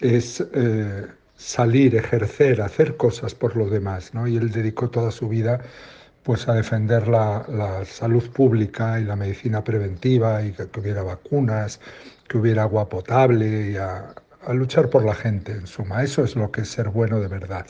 es 0.00 0.44
eh, 0.54 1.06
salir, 1.36 1.94
ejercer, 1.94 2.60
hacer 2.62 2.96
cosas 2.96 3.34
por 3.34 3.56
los 3.56 3.70
demás. 3.70 4.14
¿no? 4.14 4.26
Y 4.26 4.36
él 4.36 4.50
dedicó 4.50 4.90
toda 4.90 5.10
su 5.10 5.28
vida 5.28 5.60
pues, 6.22 6.48
a 6.48 6.54
defender 6.54 7.08
la, 7.08 7.84
salud 7.84 8.28
pública 8.30 9.00
y 9.00 9.04
la 9.04 9.16
medicina 9.16 9.62
preventiva, 9.62 10.42
y 10.42 10.52
que, 10.52 10.80
hubiera 10.80 11.02
vacunas, 11.02 11.80
que 12.28 12.38
hubiera 12.38 12.62
agua 12.62 12.88
potable, 12.88 13.70
y 13.70 13.76
a 13.76 14.14
luchar 14.52 14.90
por 14.90 15.04
la 15.04 15.14
gente, 15.14 15.52
en 15.52 15.66
suma. 15.66 16.02
Eso 16.02 16.24
es 16.24 16.36
lo 16.36 16.50
que 16.50 16.62
es 16.62 16.68
ser 16.68 16.88
bueno 16.90 17.20
de 17.20 17.28
verdad. 17.28 17.66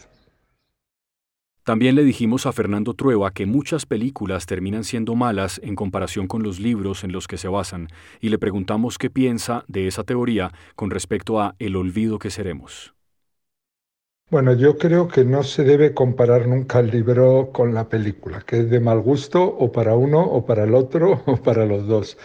También 1.66 1.96
le 1.96 2.04
dijimos 2.04 2.46
a 2.46 2.52
Fernando 2.52 2.94
Trueba 2.94 3.32
que 3.32 3.44
muchas 3.44 3.86
películas 3.86 4.46
terminan 4.46 4.84
siendo 4.84 5.16
malas 5.16 5.60
en 5.64 5.74
comparación 5.74 6.28
con 6.28 6.44
los 6.44 6.60
libros 6.60 7.02
en 7.02 7.10
los 7.10 7.26
que 7.26 7.38
se 7.38 7.48
basan, 7.48 7.88
y 8.20 8.28
le 8.28 8.38
preguntamos 8.38 8.98
qué 8.98 9.10
piensa 9.10 9.64
de 9.66 9.88
esa 9.88 10.04
teoría 10.04 10.52
con 10.76 10.90
respecto 10.90 11.40
a 11.40 11.56
el 11.58 11.74
olvido 11.74 12.20
que 12.20 12.30
seremos. 12.30 12.95
Bueno, 14.28 14.54
yo 14.54 14.76
creo 14.76 15.06
que 15.06 15.24
no 15.24 15.44
se 15.44 15.62
debe 15.62 15.94
comparar 15.94 16.48
nunca 16.48 16.80
el 16.80 16.90
libro 16.90 17.50
con 17.52 17.74
la 17.74 17.88
película, 17.88 18.40
que 18.44 18.58
es 18.58 18.70
de 18.70 18.80
mal 18.80 19.00
gusto 19.00 19.44
o 19.44 19.70
para 19.70 19.94
uno 19.94 20.20
o 20.20 20.44
para 20.44 20.64
el 20.64 20.74
otro 20.74 21.22
o 21.26 21.36
para 21.36 21.64
los 21.64 21.86
dos. 21.86 22.18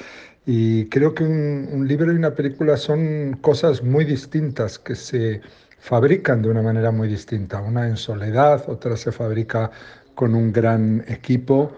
Y 0.46 0.88
creo 0.90 1.14
que 1.14 1.24
un, 1.24 1.70
un 1.72 1.88
libro 1.88 2.12
y 2.12 2.16
una 2.16 2.34
película 2.34 2.78
son 2.78 3.38
cosas 3.42 3.84
muy 3.84 4.04
distintas 4.06 4.80
que 4.80 4.96
se 4.96 5.42
fabrican 5.78 6.42
de 6.42 6.50
una 6.50 6.64
manera 6.64 6.92
muy 6.92 7.08
distinta. 7.08 7.62
Una 7.62 7.88
en 7.88 7.98
soledad, 7.98 8.68
otra 8.68 8.98
se 8.98 9.12
fabrica 9.12 9.70
con 10.16 10.34
un 10.34 10.52
gran 10.52 11.06
equipo. 11.08 11.72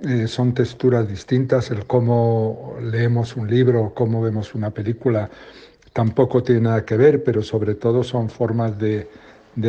Eh, 0.00 0.26
son 0.28 0.52
texturas 0.52 1.08
distintas. 1.08 1.70
El 1.70 1.86
cómo 1.86 2.76
leemos 2.82 3.34
un 3.36 3.48
libro, 3.48 3.94
cómo 3.94 4.20
vemos 4.20 4.54
una 4.54 4.70
película, 4.72 5.30
tampoco 5.94 6.42
tiene 6.42 6.62
nada 6.62 6.84
que 6.84 6.96
ver, 6.98 7.24
pero 7.24 7.42
sobre 7.42 7.74
todo 7.74 8.02
son 8.04 8.28
formas 8.30 8.78
de, 8.78 9.08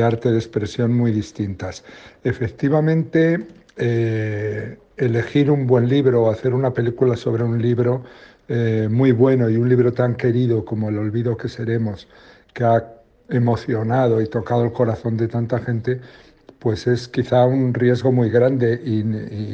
arte 0.04 0.32
de 0.32 0.38
expresión 0.38 0.94
muy 0.94 1.12
distintas. 1.12 1.84
Efectivamente, 2.24 3.48
eh, 3.78 4.78
elegir 4.98 5.50
un 5.50 5.66
buen 5.66 5.90
libro 5.90 6.24
o 6.24 6.32
hacer 6.32 6.54
una 6.54 6.72
película 6.74 7.16
sobre 7.16 7.44
un 7.44 7.62
libro 7.62 8.04
eh, 8.48 8.88
muy 8.92 9.12
bueno 9.12 9.50
y 9.50 9.58
un 9.58 9.70
libro 9.70 9.94
tan 9.94 10.16
querido 10.16 10.66
como 10.66 10.90
El 10.90 10.98
olvido 10.98 11.38
que 11.38 11.50
seremos, 11.50 12.08
que 12.54 12.64
ha 12.64 13.02
emocionado 13.30 14.22
y 14.22 14.28
tocado 14.28 14.64
el 14.66 14.74
corazón 14.74 15.18
de 15.18 15.28
tanta 15.28 15.60
gente, 15.60 16.02
pues 16.60 16.86
es 16.86 17.08
quizá 17.08 17.46
un 17.46 17.74
riesgo 17.74 18.12
muy 18.12 18.30
grande 18.30 18.80
y, 18.84 19.02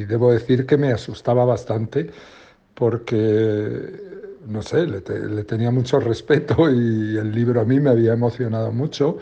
debo 0.05 0.33
decir 0.33 0.65
que 0.65 0.77
me 0.77 0.91
asustaba 0.91 1.45
bastante 1.45 2.09
porque, 2.73 4.01
no 4.47 4.61
sé, 4.61 4.85
le, 4.85 5.01
tenía 5.43 5.71
mucho 5.71 5.99
respeto 5.99 6.69
y 6.69 7.17
el 7.17 7.31
libro 7.31 7.61
a 7.61 7.65
mí 7.65 7.79
me 7.79 7.91
había 7.91 8.13
emocionado 8.13 8.71
mucho 8.71 9.19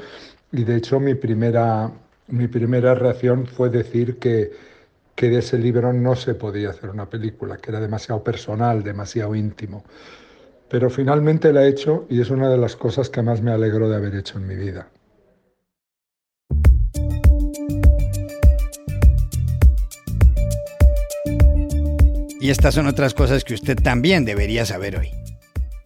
y 0.56 0.64
de 0.64 0.78
hecho 0.78 1.00
mi 1.00 1.16
primera, 1.16 1.92
mi 2.28 2.48
primera 2.48 2.96
reacción 2.96 3.46
fue 3.46 3.70
decir 3.70 4.18
que, 4.20 4.52
que 5.14 5.30
de 5.30 5.40
ese 5.40 5.58
libro 5.58 5.92
no 5.92 6.16
se 6.16 6.34
podía 6.34 6.70
hacer 6.70 6.90
una 6.90 7.10
película, 7.10 7.58
que 7.58 7.72
era 7.72 7.80
demasiado 7.80 8.24
personal, 8.24 8.84
demasiado 8.84 9.36
íntimo. 9.36 9.84
Pero 10.70 10.90
finalmente 10.90 11.52
la 11.52 11.66
he 11.66 11.70
hecho 11.70 12.06
y 12.10 12.22
es 12.22 12.30
una 12.30 12.50
de 12.50 12.58
las 12.58 12.76
cosas 12.76 13.10
que 13.10 13.22
más 13.22 13.42
me 13.42 13.52
alegro 13.52 13.90
de 13.90 13.98
haber 13.98 14.16
hecho 14.16 14.38
en 14.38 14.48
mi 14.48 14.56
vida. 14.56 14.88
Y 22.40 22.50
estas 22.50 22.76
son 22.76 22.88
otras 22.88 23.14
cosas 23.14 23.44
que 23.44 23.56
usted 23.56 23.76
también 23.76 24.24
debería 24.24 24.66
saber 24.66 24.98
hoy. 25.00 25.25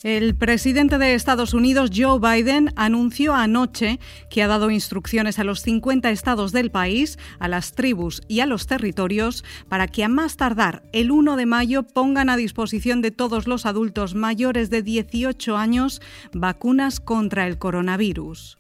El 0.02 0.34
presidente 0.34 0.98
de 0.98 1.14
Estados 1.14 1.54
Unidos, 1.54 1.92
Joe 1.94 2.20
Biden, 2.20 2.72
anunció 2.78 3.34
anoche 3.34 4.00
que 4.30 4.42
ha 4.42 4.48
dado 4.48 4.72
instrucciones 4.72 5.40
a 5.40 5.44
los 5.44 5.62
50 5.62 6.10
estados 6.10 6.54
del 6.54 6.72
país, 6.72 7.20
a 7.38 7.50
las 7.50 7.74
tribus 7.74 8.22
y 8.30 8.40
a 8.40 8.46
los 8.46 8.66
territorios 8.66 9.44
para 9.68 9.88
que 9.88 10.06
a 10.06 10.08
más 10.08 10.38
tardar 10.38 10.84
el 10.94 11.12
1 11.12 11.36
de 11.36 11.46
mayo 11.46 11.84
pongan 11.84 12.30
a 12.30 12.38
disposición 12.38 13.02
de 13.02 13.12
todos 13.12 13.46
los 13.46 13.66
adultos 13.66 14.16
mayores 14.16 14.70
de 14.70 14.84
18 14.84 15.58
años 15.58 16.02
vacunas 16.32 17.02
contra 17.02 17.46
el 17.46 17.58
coronavirus. 17.58 18.58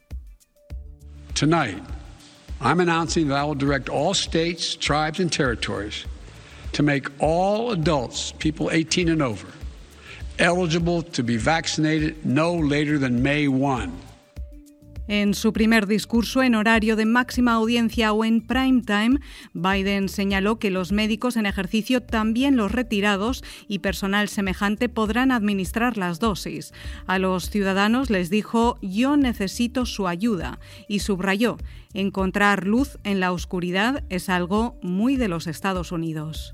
Tonight, 1.35 1.81
I'm 2.59 2.81
announcing 2.81 3.29
that 3.29 3.41
I 3.41 3.45
will 3.45 3.57
direct 3.57 3.87
all 3.87 4.13
states, 4.13 4.75
tribes, 4.77 5.21
and 5.21 5.31
territories 5.31 6.05
to 6.73 6.83
make 6.83 7.09
all 7.19 7.71
adults, 7.71 8.33
people 8.39 8.69
18 8.71 9.07
and 9.07 9.21
over, 9.21 9.47
eligible 10.39 11.03
to 11.03 11.23
be 11.23 11.37
vaccinated 11.37 12.15
no 12.25 12.53
later 12.53 12.97
than 12.99 13.21
May 13.21 13.47
1. 13.47 14.09
En 15.09 15.33
su 15.33 15.53
primer 15.53 15.87
discurso 15.87 16.43
en 16.43 16.53
horario 16.53 16.95
de 16.95 17.07
máxima 17.07 17.53
audiencia 17.53 18.13
o 18.13 18.23
en 18.23 18.45
prime 18.45 18.83
time, 18.83 19.19
Biden 19.53 20.07
señaló 20.07 20.59
que 20.59 20.69
los 20.69 20.91
médicos 20.91 21.35
en 21.35 21.47
ejercicio, 21.47 22.03
también 22.03 22.55
los 22.55 22.71
retirados 22.71 23.43
y 23.67 23.79
personal 23.79 24.29
semejante 24.29 24.87
podrán 24.87 25.31
administrar 25.31 25.97
las 25.97 26.19
dosis. 26.19 26.73
A 27.07 27.17
los 27.17 27.49
ciudadanos 27.49 28.11
les 28.11 28.29
dijo 28.29 28.77
yo 28.83 29.17
necesito 29.17 29.87
su 29.87 30.07
ayuda 30.07 30.59
y 30.87 30.99
subrayó 30.99 31.57
encontrar 31.95 32.67
luz 32.67 32.99
en 33.03 33.19
la 33.19 33.31
oscuridad 33.31 34.03
es 34.09 34.29
algo 34.29 34.77
muy 34.83 35.15
de 35.15 35.27
los 35.27 35.47
Estados 35.47 35.91
Unidos. 35.91 36.53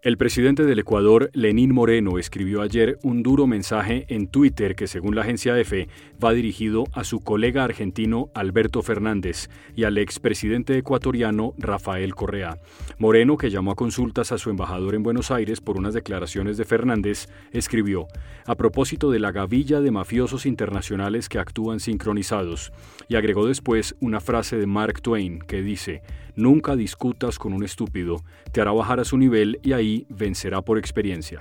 El 0.00 0.16
presidente 0.16 0.64
del 0.64 0.78
Ecuador, 0.78 1.28
Lenín 1.32 1.74
Moreno, 1.74 2.20
escribió 2.20 2.62
ayer 2.62 3.00
un 3.02 3.24
duro 3.24 3.48
mensaje 3.48 4.06
en 4.06 4.28
Twitter 4.28 4.76
que, 4.76 4.86
según 4.86 5.16
la 5.16 5.22
agencia 5.22 5.58
EFE, 5.58 5.88
va 6.22 6.32
dirigido 6.32 6.84
a 6.92 7.02
su 7.02 7.18
colega 7.18 7.64
argentino 7.64 8.30
Alberto 8.32 8.80
Fernández 8.82 9.50
y 9.74 9.82
al 9.82 9.98
expresidente 9.98 10.78
ecuatoriano 10.78 11.52
Rafael 11.58 12.14
Correa. 12.14 12.58
Moreno, 12.98 13.36
que 13.36 13.50
llamó 13.50 13.72
a 13.72 13.74
consultas 13.74 14.30
a 14.30 14.38
su 14.38 14.50
embajador 14.50 14.94
en 14.94 15.02
Buenos 15.02 15.32
Aires 15.32 15.60
por 15.60 15.76
unas 15.76 15.94
declaraciones 15.94 16.56
de 16.58 16.64
Fernández, 16.64 17.26
escribió, 17.50 18.06
a 18.46 18.54
propósito 18.54 19.10
de 19.10 19.18
la 19.18 19.32
gavilla 19.32 19.80
de 19.80 19.90
mafiosos 19.90 20.46
internacionales 20.46 21.28
que 21.28 21.40
actúan 21.40 21.80
sincronizados, 21.80 22.72
y 23.08 23.16
agregó 23.16 23.48
después 23.48 23.96
una 23.98 24.20
frase 24.20 24.58
de 24.58 24.66
Mark 24.66 25.02
Twain 25.02 25.40
que 25.40 25.60
dice, 25.60 26.02
Nunca 26.38 26.76
discutas 26.76 27.36
con 27.36 27.52
un 27.52 27.64
estúpido, 27.64 28.22
te 28.52 28.60
hará 28.60 28.70
bajar 28.70 29.00
a 29.00 29.04
su 29.04 29.18
nivel 29.18 29.58
y 29.64 29.72
ahí 29.72 29.87
vencerá 30.08 30.62
por 30.62 30.78
experiencia. 30.78 31.40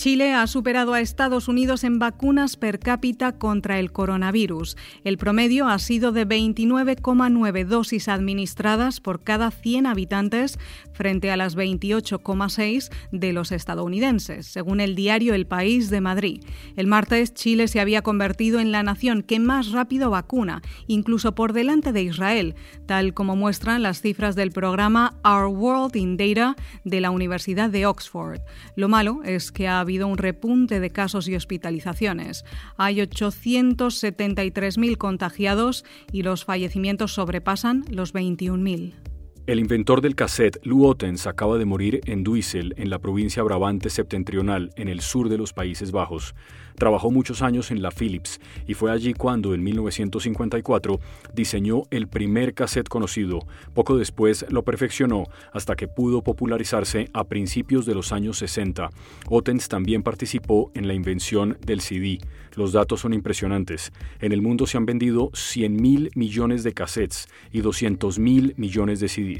Chile 0.00 0.32
ha 0.32 0.46
superado 0.46 0.94
a 0.94 1.02
Estados 1.02 1.46
Unidos 1.46 1.84
en 1.84 1.98
vacunas 1.98 2.56
per 2.56 2.78
cápita 2.78 3.32
contra 3.32 3.78
el 3.78 3.92
coronavirus. 3.92 4.78
El 5.04 5.18
promedio 5.18 5.68
ha 5.68 5.78
sido 5.78 6.10
de 6.10 6.26
29,9 6.26 7.66
dosis 7.66 8.08
administradas 8.08 8.98
por 8.98 9.22
cada 9.22 9.50
100 9.50 9.84
habitantes 9.84 10.58
frente 10.94 11.30
a 11.30 11.36
las 11.36 11.54
28,6 11.54 12.90
de 13.12 13.34
los 13.34 13.52
estadounidenses, 13.52 14.46
según 14.46 14.80
el 14.80 14.94
diario 14.94 15.34
El 15.34 15.46
País 15.46 15.90
de 15.90 16.00
Madrid. 16.00 16.44
El 16.76 16.86
martes, 16.86 17.34
Chile 17.34 17.68
se 17.68 17.78
había 17.78 18.00
convertido 18.00 18.58
en 18.58 18.72
la 18.72 18.82
nación 18.82 19.22
que 19.22 19.38
más 19.38 19.70
rápido 19.70 20.08
vacuna, 20.08 20.62
incluso 20.86 21.34
por 21.34 21.52
delante 21.52 21.92
de 21.92 22.04
Israel, 22.04 22.54
tal 22.86 23.12
como 23.12 23.36
muestran 23.36 23.82
las 23.82 24.00
cifras 24.00 24.34
del 24.34 24.50
programa 24.50 25.20
Our 25.24 25.48
World 25.48 25.94
in 25.94 26.16
Data 26.16 26.56
de 26.84 27.02
la 27.02 27.10
Universidad 27.10 27.68
de 27.68 27.84
Oxford. 27.84 28.40
Lo 28.76 28.88
malo 28.88 29.20
es 29.24 29.52
que 29.52 29.68
ha 29.68 29.89
habido 29.90 30.06
un 30.06 30.18
repunte 30.18 30.78
de 30.78 30.90
casos 30.90 31.26
y 31.26 31.34
hospitalizaciones. 31.34 32.44
Hay 32.76 32.98
873.000 32.98 34.96
contagiados 34.96 35.84
y 36.12 36.22
los 36.22 36.44
fallecimientos 36.44 37.12
sobrepasan 37.14 37.84
los 37.90 38.14
21.000. 38.14 39.09
El 39.50 39.58
inventor 39.58 40.00
del 40.00 40.14
cassette, 40.14 40.60
Lou 40.62 40.86
Ottens, 40.86 41.26
acaba 41.26 41.58
de 41.58 41.64
morir 41.64 42.02
en 42.04 42.22
Duisel, 42.22 42.72
en 42.76 42.88
la 42.88 43.00
provincia 43.00 43.42
Brabante 43.42 43.90
septentrional, 43.90 44.70
en 44.76 44.86
el 44.86 45.00
sur 45.00 45.28
de 45.28 45.38
los 45.38 45.52
Países 45.52 45.90
Bajos. 45.90 46.36
Trabajó 46.76 47.10
muchos 47.10 47.42
años 47.42 47.72
en 47.72 47.82
la 47.82 47.90
Philips 47.90 48.40
y 48.68 48.74
fue 48.74 48.92
allí 48.92 49.12
cuando, 49.12 49.52
en 49.52 49.62
1954, 49.64 51.00
diseñó 51.34 51.82
el 51.90 52.06
primer 52.06 52.54
cassette 52.54 52.88
conocido. 52.88 53.40
Poco 53.74 53.98
después 53.98 54.46
lo 54.50 54.62
perfeccionó 54.62 55.24
hasta 55.52 55.74
que 55.74 55.88
pudo 55.88 56.22
popularizarse 56.22 57.10
a 57.12 57.24
principios 57.24 57.86
de 57.86 57.96
los 57.96 58.12
años 58.12 58.38
60. 58.38 58.88
Ottens 59.28 59.68
también 59.68 60.04
participó 60.04 60.70
en 60.74 60.86
la 60.86 60.94
invención 60.94 61.58
del 61.66 61.80
CD. 61.80 62.20
Los 62.54 62.72
datos 62.72 63.00
son 63.00 63.14
impresionantes. 63.14 63.92
En 64.20 64.32
el 64.32 64.40
mundo 64.40 64.66
se 64.66 64.76
han 64.76 64.86
vendido 64.86 65.30
100 65.34 65.76
mil 65.76 66.10
millones 66.14 66.62
de 66.62 66.72
cassettes 66.72 67.28
y 67.52 67.60
200 67.60 68.18
mil 68.18 68.54
millones 68.56 69.00
de 69.00 69.08
CDs. 69.08 69.39